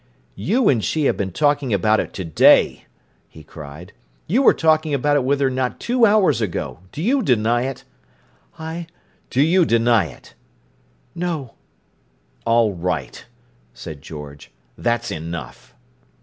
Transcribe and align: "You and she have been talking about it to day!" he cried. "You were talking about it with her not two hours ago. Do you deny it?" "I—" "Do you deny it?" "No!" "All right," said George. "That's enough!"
"You 0.41 0.67
and 0.67 0.83
she 0.83 1.03
have 1.05 1.15
been 1.15 1.31
talking 1.31 1.75
about 1.75 1.99
it 1.99 2.11
to 2.13 2.25
day!" 2.25 2.85
he 3.29 3.43
cried. 3.43 3.93
"You 4.25 4.41
were 4.41 4.55
talking 4.55 4.95
about 4.95 5.15
it 5.15 5.23
with 5.23 5.39
her 5.39 5.51
not 5.51 5.79
two 5.79 6.07
hours 6.07 6.41
ago. 6.41 6.79
Do 6.91 7.03
you 7.03 7.21
deny 7.21 7.65
it?" 7.67 7.83
"I—" 8.57 8.87
"Do 9.29 9.43
you 9.43 9.63
deny 9.63 10.05
it?" 10.05 10.33
"No!" 11.13 11.53
"All 12.47 12.73
right," 12.73 13.23
said 13.75 14.01
George. 14.01 14.51
"That's 14.75 15.11
enough!" 15.11 15.75